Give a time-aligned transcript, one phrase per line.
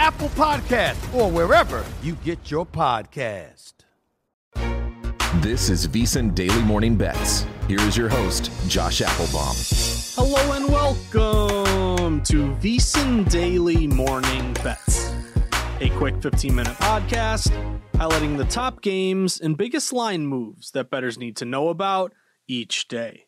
[0.00, 3.74] Apple Podcast, or wherever you get your podcast.
[5.42, 7.46] This is VSiN Daily Morning Bets.
[7.68, 9.54] Here is your host, Josh Appelbaum.
[10.16, 15.12] Hello and welcome to VSiN Daily Morning Bets,
[15.80, 17.52] a quick 15 minute podcast
[17.92, 22.14] highlighting the top games and biggest line moves that bettors need to know about
[22.48, 23.26] each day.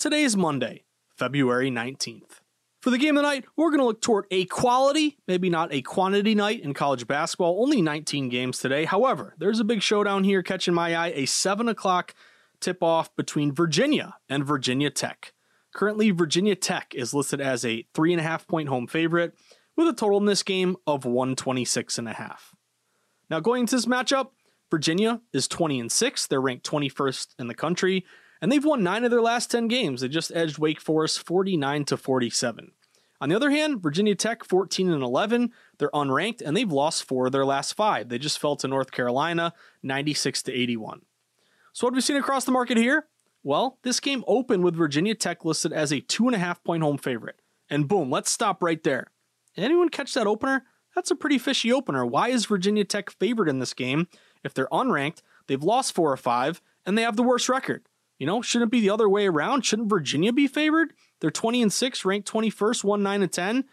[0.00, 0.82] Today is Monday,
[1.16, 2.39] February 19th.
[2.80, 5.72] For the game of the night, we're going to look toward a quality, maybe not
[5.72, 7.62] a quantity night in college basketball.
[7.62, 8.86] Only 19 games today.
[8.86, 12.14] However, there's a big showdown here catching my eye a 7 o'clock
[12.58, 15.34] tip off between Virginia and Virginia Tech.
[15.74, 19.34] Currently, Virginia Tech is listed as a 3.5 point home favorite
[19.76, 22.36] with a total in this game of 126.5.
[23.28, 24.28] Now, going into this matchup,
[24.70, 26.26] Virginia is 20 and 6.
[26.28, 28.06] They're ranked 21st in the country
[28.40, 30.00] and they've won nine of their last 10 games.
[30.00, 32.72] They just edged Wake Forest 49 to 47.
[33.20, 37.26] On the other hand, Virginia Tech 14 and 11, they're unranked and they've lost four
[37.26, 38.08] of their last five.
[38.08, 39.52] They just fell to North Carolina
[39.82, 41.02] 96 to 81.
[41.72, 43.06] So what have we seen across the market here?
[43.42, 46.82] Well, this game opened with Virginia Tech listed as a two and a half point
[46.82, 47.40] home favorite.
[47.68, 49.08] And boom, let's stop right there.
[49.56, 50.64] Anyone catch that opener?
[50.94, 52.04] That's a pretty fishy opener.
[52.04, 54.08] Why is Virginia Tech favored in this game?
[54.42, 57.84] If they're unranked, they've lost four or five, and they have the worst record.
[58.20, 59.64] You know, shouldn't it be the other way around?
[59.64, 60.92] Shouldn't Virginia be favored?
[61.20, 63.64] They're 20 and 6, ranked 21st, 1 9 and 10.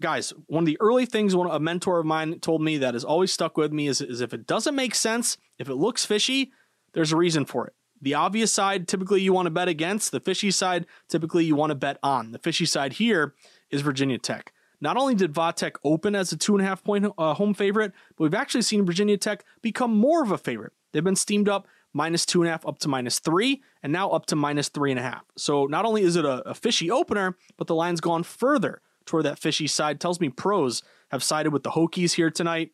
[0.00, 3.04] Guys, one of the early things one, a mentor of mine told me that has
[3.04, 6.50] always stuck with me is, is if it doesn't make sense, if it looks fishy,
[6.94, 7.74] there's a reason for it.
[8.00, 10.12] The obvious side, typically you want to bet against.
[10.12, 12.32] The fishy side, typically you want to bet on.
[12.32, 13.34] The fishy side here
[13.70, 14.54] is Virginia Tech.
[14.80, 17.92] Not only did Vatech open as a two and a half point uh, home favorite,
[18.16, 20.72] but we've actually seen Virginia Tech become more of a favorite.
[20.92, 24.10] They've been steamed up minus two and a half up to minus three, and now
[24.10, 25.24] up to minus three and a half.
[25.36, 29.24] So not only is it a, a fishy opener, but the line's gone further toward
[29.24, 30.00] that fishy side.
[30.00, 32.72] Tells me pros have sided with the Hokies here tonight.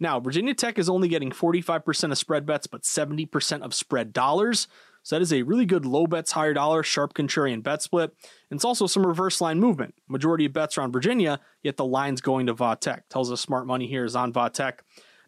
[0.00, 4.66] Now, Virginia Tech is only getting 45% of spread bets, but 70% of spread dollars.
[5.04, 8.12] So that is a really good low bets, higher dollar, sharp contrarian bet split.
[8.50, 9.94] And it's also some reverse line movement.
[10.08, 13.02] Majority of bets are on Virginia, yet the line's going to Vatech.
[13.10, 14.78] Tells us smart money here is on Vatech.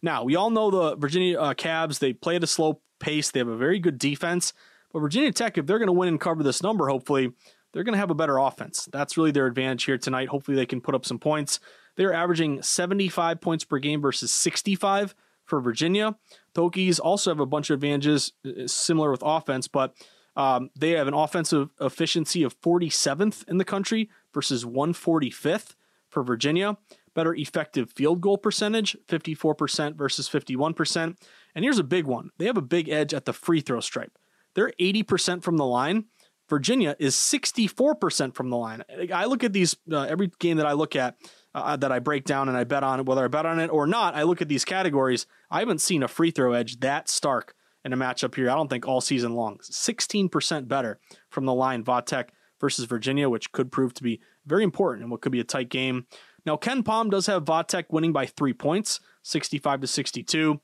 [0.00, 3.30] Now, we all know the Virginia uh, Cavs, they play at a slow pace.
[3.30, 4.54] They have a very good defense.
[4.92, 7.32] But Virginia Tech, if they're going to win and cover this number, hopefully,
[7.72, 8.88] they're going to have a better offense.
[8.90, 10.28] That's really their advantage here tonight.
[10.28, 11.60] Hopefully, they can put up some points.
[11.96, 15.14] They're averaging 75 points per game versus 65
[15.44, 16.16] for Virginia.
[16.54, 19.94] Hokies also have a bunch of advantages uh, similar with offense, but
[20.36, 25.74] um, they have an offensive efficiency of 47th in the country versus 145th
[26.08, 26.76] for Virginia
[27.14, 31.16] better effective field goal percentage, 54% versus 51%.
[31.54, 34.18] And here's a big one they have a big edge at the free throw stripe.
[34.54, 36.04] They're 80% from the line.
[36.48, 38.82] Virginia is 64% from the line.
[39.12, 41.16] I look at these, uh, every game that I look at,
[41.54, 43.86] uh, that I break down and I bet on, whether I bet on it or
[43.86, 45.26] not, I look at these categories.
[45.50, 47.54] I haven't seen a free throw edge that stark
[47.84, 49.58] in a matchup here, I don't think all season long.
[49.58, 50.98] 16% better
[51.28, 52.28] from the line, Vatech
[52.60, 55.68] versus Virginia, which could prove to be very important in what could be a tight
[55.68, 56.06] game.
[56.46, 60.60] Now, KenPom does have Vatech winning by three points, 65 to 62.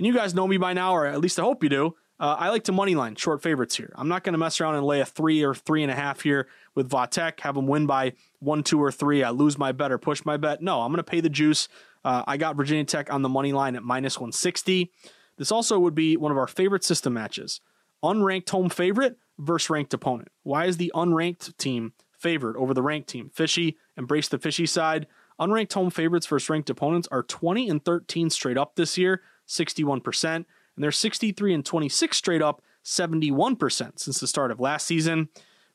[0.00, 1.94] And you guys know me by now, or at least I hope you do.
[2.18, 3.92] Uh, I like to money line short favorites here.
[3.96, 6.22] I'm not going to mess around and lay a three or three and a half
[6.22, 9.22] here with Vatek, have them win by one, two, or three.
[9.22, 10.62] I lose my bet or push my bet.
[10.62, 11.68] No, I'm going to pay the juice.
[12.02, 14.90] Uh, I got Virginia Tech on the money line at minus 160.
[15.36, 17.60] This also would be one of our favorite system matches.
[18.02, 20.28] Unranked home favorite versus ranked opponent.
[20.44, 23.28] Why is the unranked team favored over the ranked team?
[23.34, 25.08] Fishy, embrace the fishy side.
[25.38, 29.20] Unranked home favorites versus ranked opponents are 20 and 13 straight up this year,
[29.50, 30.44] 61% and
[30.76, 35.28] they're 63 and 26 straight up, 71% since the start of last season.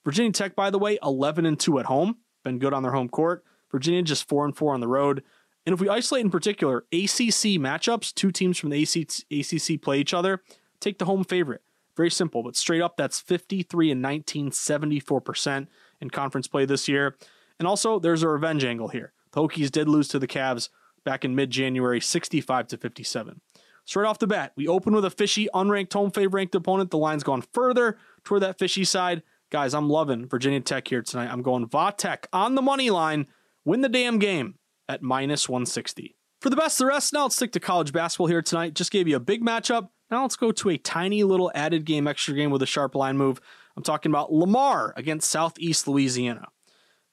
[0.03, 3.09] Virginia Tech, by the way, 11 and 2 at home, been good on their home
[3.09, 3.43] court.
[3.71, 5.23] Virginia just 4 and 4 on the road.
[5.65, 10.13] And if we isolate in particular ACC matchups, two teams from the ACC play each
[10.13, 10.41] other,
[10.79, 11.61] take the home favorite.
[11.97, 15.67] Very simple, but straight up, that's 53 and 19, 74%
[16.01, 17.15] in conference play this year.
[17.57, 19.13] And also, there's a revenge angle here.
[19.31, 20.69] The Hokies did lose to the Cavs
[21.03, 23.41] back in mid January, 65 to 57.
[23.85, 26.89] Straight off the bat, we open with a fishy, unranked home favorite ranked opponent.
[26.89, 29.21] The line's gone further toward that fishy side.
[29.51, 31.31] Guys, I'm loving Virginia Tech here tonight.
[31.31, 33.27] I'm going Vatek on the money line.
[33.63, 34.55] Win the damn game
[34.89, 36.15] at minus 160.
[36.41, 38.73] For the best of the rest, now let's stick to college basketball here tonight.
[38.73, 39.89] Just gave you a big matchup.
[40.09, 43.17] Now let's go to a tiny little added game, extra game with a sharp line
[43.17, 43.39] move.
[43.77, 46.47] I'm talking about Lamar against Southeast Louisiana.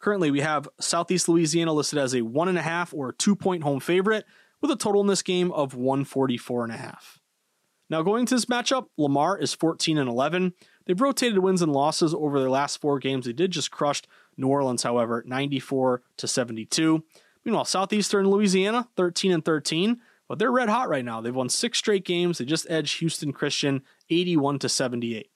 [0.01, 3.63] Currently, we have Southeast Louisiana listed as a one and a half or two point
[3.63, 4.25] home favorite
[4.63, 7.19] with a total in this game of 144 and a half.
[7.91, 10.55] Now going to this matchup, Lamar is 14 and 11.
[10.87, 13.27] They've rotated wins and losses over their last four games.
[13.27, 17.05] They did just crushed New Orleans, however, 94 to 72.
[17.45, 21.21] Meanwhile, Southeastern Louisiana, 13 and 13, but they're red hot right now.
[21.21, 22.39] They've won six straight games.
[22.39, 25.31] They just edged Houston Christian 81 to 78.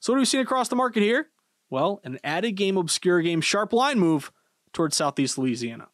[0.00, 1.28] So what have we seen across the market here?
[1.70, 4.32] Well, an added game obscure game sharp line move
[4.72, 5.88] towards Southeast Louisiana.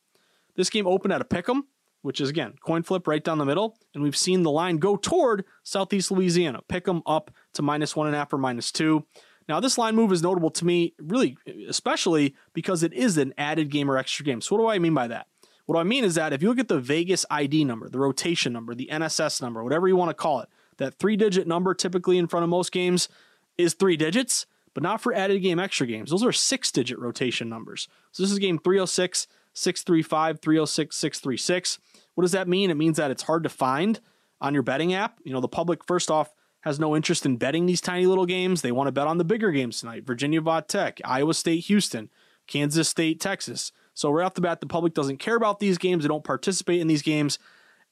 [0.55, 1.67] This game opened at a pick 'em
[2.03, 3.77] which is again coin flip right down the middle.
[3.95, 8.07] And we've seen the line go toward Southeast Louisiana, pick them up to minus one
[8.07, 9.05] and a half or minus two.
[9.49, 13.71] Now, this line move is notable to me, really, especially because it is an added
[13.71, 14.43] game or extra game.
[14.43, 15.27] So, what do I mean by that?
[15.65, 18.53] What I mean is that if you look at the Vegas ID number, the rotation
[18.53, 22.19] number, the NSS number, whatever you want to call it, that three digit number typically
[22.19, 23.09] in front of most games
[23.57, 26.11] is three digits, but not for added game extra games.
[26.11, 27.89] Those are six digit rotation numbers.
[28.13, 29.27] So, this is game 306.
[29.55, 31.79] 635 306 636.
[32.19, 32.69] What does that mean?
[32.69, 34.01] It means that it's hard to find
[34.41, 35.21] on your betting app.
[35.23, 38.61] You know, the public, first off, has no interest in betting these tiny little games.
[38.61, 42.11] They want to bet on the bigger games tonight Virginia Vaught Tech, Iowa State, Houston,
[42.49, 43.71] Kansas State, Texas.
[43.95, 46.03] So, right off the bat, the public doesn't care about these games.
[46.03, 47.39] They don't participate in these games.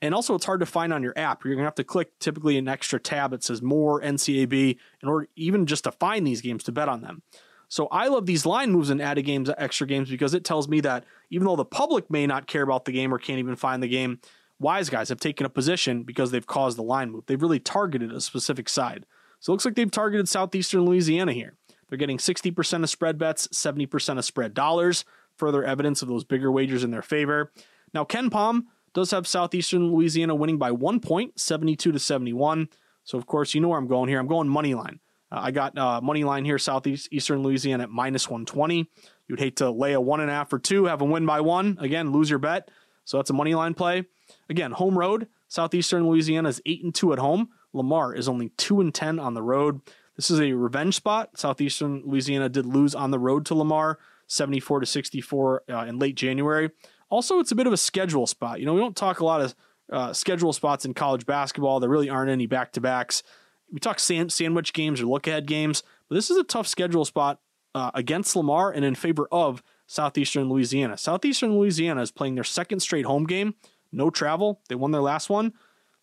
[0.02, 1.44] And also, it's hard to find on your app.
[1.44, 5.08] You're going to have to click typically an extra tab that says more NCAB in
[5.08, 7.22] order even just to find these games to bet on them.
[7.68, 10.80] So I love these line moves and added games, extra games, because it tells me
[10.80, 13.82] that even though the public may not care about the game or can't even find
[13.82, 14.20] the game,
[14.58, 17.24] wise guys have taken a position because they've caused the line move.
[17.26, 19.06] They've really targeted a specific side.
[19.40, 21.54] So it looks like they've targeted Southeastern Louisiana here.
[21.88, 25.04] They're getting 60% of spread bets, 70% of spread dollars,
[25.36, 27.52] further evidence of those bigger wagers in their favor.
[27.92, 28.64] Now, KenPom
[28.94, 32.68] does have Southeastern Louisiana winning by one point, 72 to 71.
[33.04, 34.18] So, of course, you know where I'm going here.
[34.18, 35.00] I'm going money line.
[35.30, 38.90] Uh, I got uh, money line here, Southeast Eastern Louisiana at minus 120.
[39.28, 41.40] You'd hate to lay a one and a half or two, have a win by
[41.40, 41.78] one.
[41.80, 42.70] Again, lose your bet.
[43.04, 44.04] So that's a money line play.
[44.48, 45.28] Again, home road.
[45.48, 47.48] Southeastern Louisiana is eight and two at home.
[47.72, 49.80] Lamar is only two and ten on the road.
[50.16, 51.38] This is a revenge spot.
[51.38, 56.16] Southeastern Louisiana did lose on the road to Lamar, 74 to 64 uh, in late
[56.16, 56.70] January.
[57.10, 58.58] Also, it's a bit of a schedule spot.
[58.58, 59.54] You know, we don't talk a lot of
[59.92, 61.78] uh, schedule spots in college basketball.
[61.78, 63.22] There really aren't any back to backs
[63.70, 67.04] we talk sand, sandwich games or look ahead games, but this is a tough schedule
[67.04, 67.40] spot
[67.74, 70.96] uh, against Lamar and in favor of Southeastern Louisiana.
[70.96, 73.54] Southeastern Louisiana is playing their second straight home game,
[73.92, 74.60] no travel.
[74.68, 75.52] They won their last one.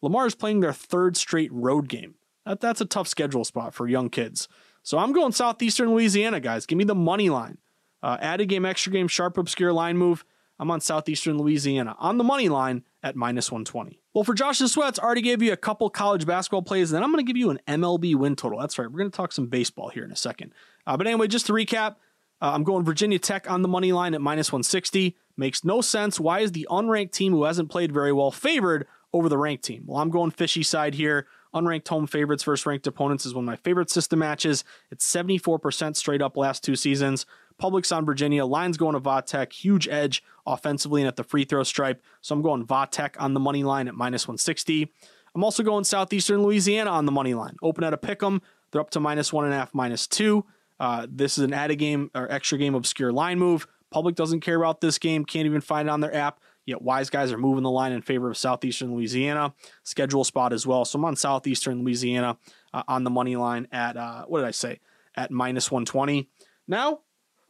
[0.02, 2.16] Lamar is playing their third straight road game.
[2.46, 4.48] That, that's a tough schedule spot for young kids.
[4.84, 6.66] So I'm going Southeastern Louisiana, guys.
[6.66, 7.58] Give me the money line.
[8.02, 10.26] Uh, added game, extra game, sharp, obscure line move.
[10.60, 14.00] I'm on Southeastern Louisiana on the money line at minus 120.
[14.14, 17.04] Well, for Josh's Sweats, I already gave you a couple college basketball plays, and then
[17.04, 18.60] I'm going to give you an MLB win total.
[18.60, 18.90] That's right.
[18.90, 20.54] We're going to talk some baseball here in a second.
[20.86, 21.96] Uh, but anyway, just to recap,
[22.42, 25.18] uh, I'm going Virginia Tech on the money line at minus 160.
[25.36, 26.20] Makes no sense.
[26.20, 29.84] Why is the unranked team who hasn't played very well favored over the ranked team?
[29.88, 31.28] Well, I'm going fishy side here.
[31.56, 34.64] Unranked home favorites versus ranked opponents is one of my favorite system matches.
[34.92, 37.26] It's 74% straight up last two seasons.
[37.64, 38.46] Publix on Virginia.
[38.46, 39.54] Lines going to Vatek.
[39.54, 42.02] Huge edge offensively and at the free throw stripe.
[42.20, 44.92] So I'm going Vatek on the money line at minus 160.
[45.34, 47.56] I'm also going Southeastern Louisiana on the money line.
[47.64, 48.42] Open at a pick 'em.
[48.72, 50.46] They're up to minus one and a half, minus two.
[50.80, 53.66] Uh, this is an added game or extra game obscure line move.
[53.92, 56.40] Public doesn't care about this game, can't even find it on their app.
[56.66, 59.54] Yet wise guys are moving the line in favor of Southeastern Louisiana.
[59.84, 60.84] Schedule spot as well.
[60.84, 62.38] So I'm on Southeastern Louisiana
[62.74, 64.80] uh, on the money line at, uh, what did I say?
[65.16, 66.30] At minus 120.
[66.68, 67.02] Now,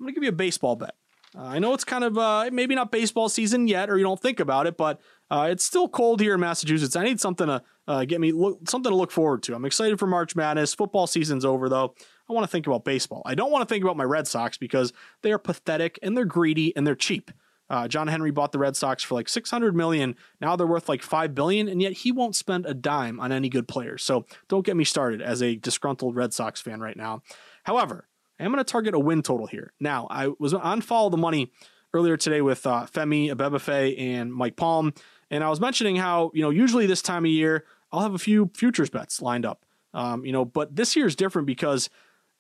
[0.04, 0.96] I'm going to give you a baseball bet.
[1.34, 4.20] Uh, I know it's kind of uh, maybe not baseball season yet, or you don't
[4.20, 5.00] think about it, but
[5.32, 6.98] uh, it's still cold here in Massachusetts.
[6.98, 9.56] I need something to uh, get me look, something to look forward to.
[9.56, 10.74] I'm excited for March Madness.
[10.74, 11.96] Football season's over though.
[12.30, 13.22] I want to think about baseball.
[13.26, 14.92] I don't want to think about my Red Sox because
[15.22, 17.32] they are pathetic and they're greedy and they're cheap.
[17.70, 20.18] Uh, John Henry bought the Red Sox for like 600 million.
[20.42, 23.48] Now they're worth like 5 billion, and yet he won't spend a dime on any
[23.48, 24.04] good players.
[24.04, 27.24] So don't get me started as a disgruntled Red Sox fan right now.
[27.64, 28.10] However,
[28.44, 29.72] I am going to target a win total here.
[29.80, 31.54] Now, I was on follow the money
[31.94, 34.94] earlier today with uh, Femi Abebefe and Mike Palm,
[35.32, 38.20] and I was mentioning how you know usually this time of year I'll have a
[38.20, 39.66] few futures bets lined up.
[39.94, 41.90] Um, you know, but this year is different because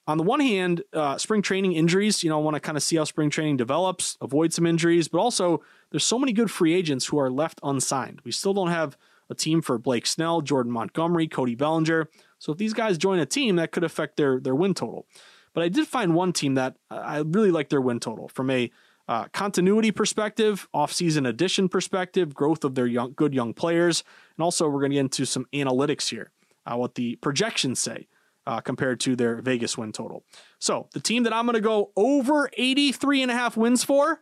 [0.05, 2.83] on the one hand, uh, spring training injuries, you know, I want to kind of
[2.83, 6.73] see how spring training develops, avoid some injuries, but also there's so many good free
[6.73, 8.19] agents who are left unsigned.
[8.25, 8.97] We still don't have
[9.29, 12.09] a team for Blake Snell, Jordan Montgomery, Cody Bellinger.
[12.39, 15.07] So if these guys join a team, that could affect their their win total.
[15.53, 18.71] But I did find one team that I really like their win total from a
[19.07, 24.03] uh, continuity perspective, offseason addition perspective, growth of their young, good young players,
[24.37, 26.31] and also we're going to get into some analytics here,
[26.65, 28.07] uh, what the projections say
[28.47, 30.23] uh, compared to their Vegas win total.
[30.59, 34.21] So the team that I'm going to go over 83 and a half wins for,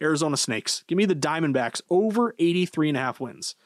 [0.00, 0.84] Arizona Snakes.
[0.86, 3.56] Give me the Diamondbacks over 83 and a half wins.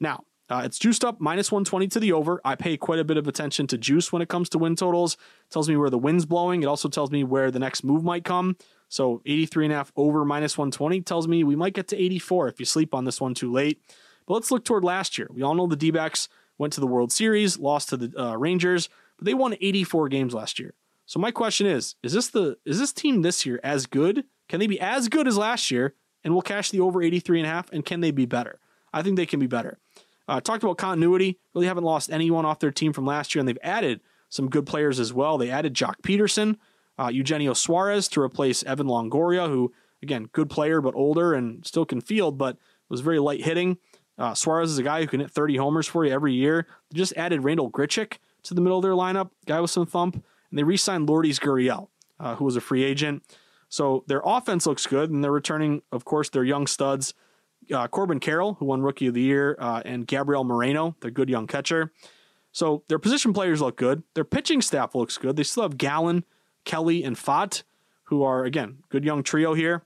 [0.00, 2.40] Now, uh, it's juiced up minus 120 to the over.
[2.44, 5.14] I pay quite a bit of attention to juice when it comes to win totals.
[5.14, 6.62] It tells me where the wind's blowing.
[6.62, 8.56] It also tells me where the next move might come.
[8.88, 12.48] So 83 and a half over minus 120 tells me we might get to 84
[12.48, 13.80] if you sleep on this one too late.
[14.26, 15.28] But let's look toward last year.
[15.32, 18.36] We all know the D backs went to the World Series, lost to the uh,
[18.36, 20.74] Rangers, but they won 84 games last year.
[21.06, 24.24] So my question is, is this the is this team this year as good?
[24.48, 27.46] Can they be as good as last year and we'll cash the over 83 and
[27.46, 28.60] a half and can they be better?
[28.92, 29.78] I think they can be better.
[30.28, 33.48] Uh, talked about continuity, really haven't lost anyone off their team from last year and
[33.48, 35.38] they've added some good players as well.
[35.38, 36.56] They added Joc Pederson,
[36.98, 41.84] uh, Eugenio Suarez to replace Evan Longoria, who again, good player but older and still
[41.84, 42.56] can field, but
[42.88, 43.78] was very light hitting.
[44.18, 46.66] Uh, Suarez is a guy who can hit 30 homers for you every year.
[46.90, 50.14] They just added Randal Grichuk to the middle of their lineup, guy with some thump,
[50.14, 53.22] and they re-signed Lourdes Gurriel, uh, who was a free agent.
[53.68, 57.12] So their offense looks good, and they're returning, of course, their young studs,
[57.72, 61.28] uh, Corbin Carroll, who won Rookie of the Year, uh, and Gabriel Moreno, their good
[61.28, 61.92] young catcher.
[62.52, 64.02] So their position players look good.
[64.14, 65.36] Their pitching staff looks good.
[65.36, 66.24] They still have Gallen,
[66.64, 67.62] Kelly, and Pfaadt,
[68.04, 69.82] who are again good young trio here.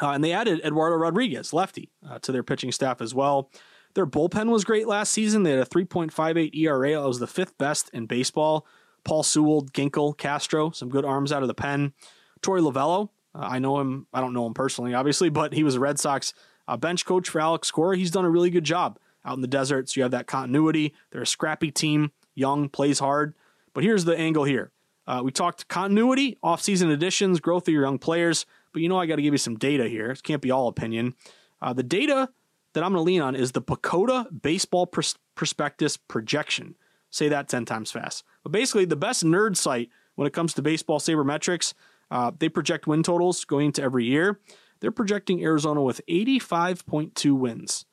[0.00, 3.50] Uh, and they added Eduardo Rodriguez, lefty, uh, to their pitching staff as well.
[3.94, 5.42] Their bullpen was great last season.
[5.42, 7.00] They had a 3.58 ERA.
[7.00, 8.66] That was the fifth best in baseball.
[9.04, 11.94] Paul Sewald, Ginkel, Castro, some good arms out of the pen.
[12.42, 14.06] Torey Lovullo, uh, I know him.
[14.12, 16.34] I don't know him personally, obviously, but he was a Red Sox
[16.68, 17.96] uh, bench coach for Alex Cora.
[17.96, 19.88] He's done a really good job out in the desert.
[19.88, 20.94] So you have that continuity.
[21.10, 23.34] They're a scrappy team, young, plays hard.
[23.74, 24.70] But here's the angle here.
[25.06, 28.46] Uh, we talked continuity, offseason additions, growth of your young players.
[28.72, 30.10] But you know, I got to give you some data here.
[30.10, 31.14] It can't be all opinion.
[31.62, 32.28] Uh, the data
[32.72, 36.74] that I'm going to lean on is the PECOTA Baseball Prospectus Projection.
[37.10, 38.24] Say that 10 times fast.
[38.42, 41.72] But basically, the best nerd site when it comes to baseball sabermetrics,
[42.10, 44.40] uh, they project win totals going into every year.
[44.80, 47.86] They're projecting Arizona with 85.2 wins.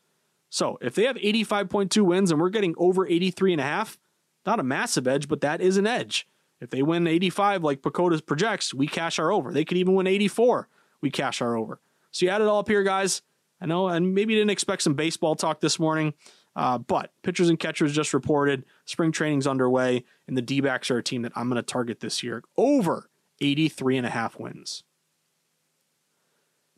[0.49, 3.97] So if they have 85.2 wins and we're getting over 83 and a half,
[4.45, 6.27] not a massive edge, but that is an edge.
[6.59, 9.51] If they win 85 like PECOTA projects, we cash our over.
[9.51, 10.69] They could even win 84.
[11.01, 11.81] We cash our over.
[12.11, 13.21] So you add it all up here, guys.
[13.59, 16.13] I know, and maybe you didn't expect some baseball talk this morning,
[16.55, 18.65] uh, but pitchers and catchers just reported.
[18.85, 21.99] Spring training's underway, and the D backs are a team that I'm going to target
[21.99, 23.09] this year over
[23.41, 24.83] 83 and a half wins.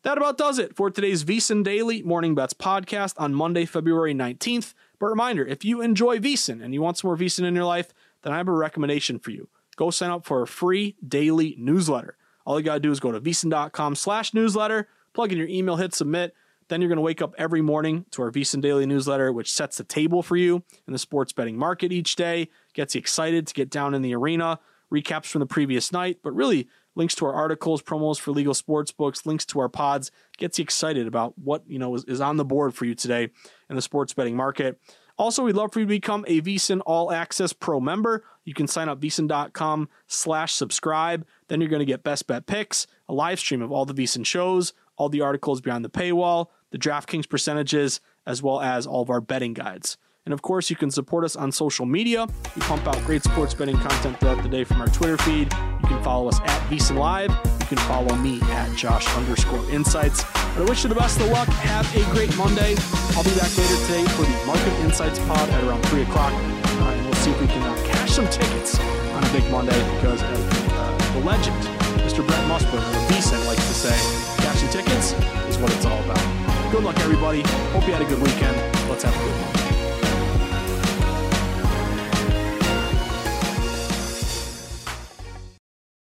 [0.06, 4.76] That about does it for today's VSiN Daily Morning Bets podcast on Monday, February 19th.
[5.00, 7.92] But reminder, if you enjoy VSiN and you want some more VSiN in your life,
[8.22, 9.48] then I have a recommendation for you
[9.78, 12.18] go sign up for a free daily newsletter.
[12.46, 15.78] All you got to do is go to vsin.com slash newsletter, plug in your email,
[15.78, 16.36] hit submit.
[16.68, 19.78] Then you're going to wake up every morning to our VSiN Daily newsletter, which sets
[19.78, 23.56] the table for you in the sports betting market each day, gets you excited to
[23.56, 24.60] get down in the arena,
[24.94, 28.92] recaps from the previous night, but really links to our articles, promos for legal sports
[28.92, 32.38] books, links to our pods, gets you excited about what you know is, is on
[32.38, 33.30] the board for you today
[33.70, 34.80] in the sports betting market.
[35.18, 38.26] Also, we'd love for you to become a VSiN All Access Pro member.
[38.44, 41.26] You can sign up vsin.com slash subscribe.
[41.48, 44.26] Then you're going to get best bet picks, a live stream of all the VSiN
[44.26, 49.10] shows, all the articles behind the paywall, the DraftKings percentages, as well as all of
[49.10, 49.98] our betting guides.
[50.26, 52.28] And of course, you can support us on social media.
[52.56, 55.54] We pump out great sports betting content throughout the day from our Twitter feed.
[55.86, 57.30] You can follow us at VSiN Live.
[57.30, 60.24] You can follow me at Josh underscore insights.
[60.34, 61.48] But I wish you the best of luck.
[61.48, 62.74] Have a great Monday.
[63.14, 66.34] I'll be back later today for the Market Insights pod at around 3 o'clock.
[66.34, 68.80] Uh, and we'll see if we can uh, cash some tickets
[69.14, 71.56] on a big Monday because uh, the legend,
[72.02, 72.26] Mr.
[72.26, 75.14] Brent Musburger, or Beeson, likes to say, cashing tickets
[75.46, 76.72] is what it's all about.
[76.72, 77.44] Good luck, everybody.
[77.78, 78.58] Hope you had a good weekend.
[78.90, 79.75] Let's have a good one.